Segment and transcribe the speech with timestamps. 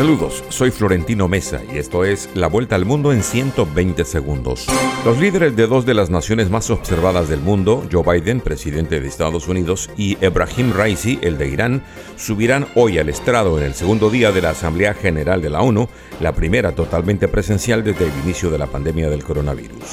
[0.00, 4.66] Saludos, soy Florentino Mesa y esto es La Vuelta al Mundo en 120 segundos.
[5.04, 9.06] Los líderes de dos de las naciones más observadas del mundo, Joe Biden, presidente de
[9.06, 11.82] Estados Unidos, y Ebrahim Raisi, el de Irán,
[12.16, 15.86] subirán hoy al estrado en el segundo día de la Asamblea General de la ONU,
[16.18, 19.84] la primera totalmente presencial desde el inicio de la pandemia del coronavirus.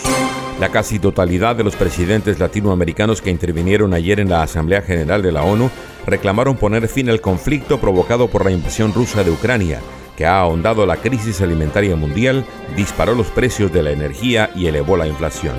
[0.62, 5.34] La casi totalidad de los presidentes latinoamericanos que intervinieron ayer en la Asamblea General de
[5.34, 5.70] la ONU
[6.08, 9.82] reclamaron poner fin al conflicto provocado por la invasión rusa de Ucrania
[10.18, 12.44] que ha ahondado la crisis alimentaria mundial,
[12.76, 15.56] disparó los precios de la energía y elevó la inflación.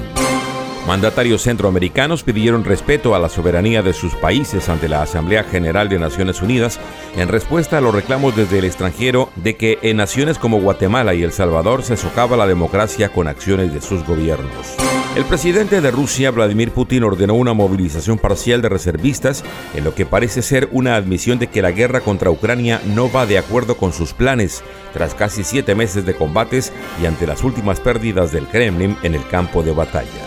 [0.86, 5.98] Mandatarios centroamericanos pidieron respeto a la soberanía de sus países ante la Asamblea General de
[5.98, 6.80] Naciones Unidas
[7.14, 11.22] en respuesta a los reclamos desde el extranjero de que en naciones como Guatemala y
[11.22, 14.76] El Salvador se socava la democracia con acciones de sus gobiernos.
[15.16, 19.42] El presidente de Rusia, Vladimir Putin, ordenó una movilización parcial de reservistas
[19.74, 23.26] en lo que parece ser una admisión de que la guerra contra Ucrania no va
[23.26, 24.62] de acuerdo con sus planes,
[24.92, 26.72] tras casi siete meses de combates
[27.02, 30.26] y ante las últimas pérdidas del Kremlin en el campo de batalla.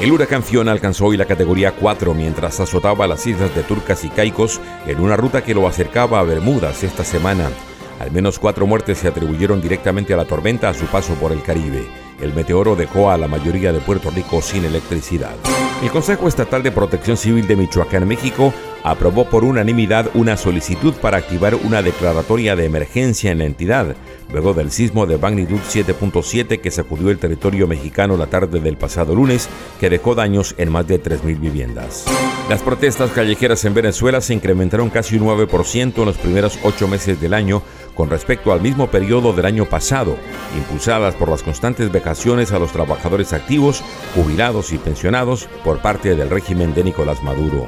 [0.00, 4.08] El huracán Fiona alcanzó hoy la categoría 4 mientras azotaba las islas de Turcas y
[4.08, 7.50] Caicos en una ruta que lo acercaba a Bermudas esta semana.
[7.98, 11.42] Al menos cuatro muertes se atribuyeron directamente a la tormenta a su paso por el
[11.42, 15.34] Caribe el meteoro dejó a la mayoría de Puerto Rico sin electricidad.
[15.82, 18.52] El Consejo Estatal de Protección Civil de Michoacán, México,
[18.82, 23.94] aprobó por unanimidad una solicitud para activar una declaratoria de emergencia en la entidad,
[24.32, 29.14] luego del sismo de magnitud 7.7 que sacudió el territorio mexicano la tarde del pasado
[29.14, 32.06] lunes, que dejó daños en más de 3.000 viviendas.
[32.48, 37.20] Las protestas callejeras en Venezuela se incrementaron casi un 9% en los primeros ocho meses
[37.20, 37.62] del año
[37.98, 40.16] con respecto al mismo periodo del año pasado,
[40.56, 43.82] impulsadas por las constantes vejaciones a los trabajadores activos,
[44.14, 47.66] jubilados y pensionados por parte del régimen de Nicolás Maduro.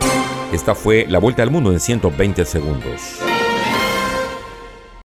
[0.53, 3.19] Esta fue la vuelta al mundo en 120 segundos.